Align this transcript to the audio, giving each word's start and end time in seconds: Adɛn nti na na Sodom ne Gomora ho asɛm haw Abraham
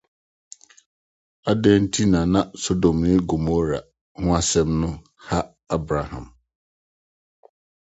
Adɛn 1.49 1.77
nti 1.83 2.01
na 2.11 2.19
na 2.33 2.41
Sodom 2.63 2.97
ne 3.07 3.11
Gomora 3.29 3.79
ho 4.21 4.27
asɛm 4.39 4.71
haw 5.27 5.45
Abraham 5.75 6.25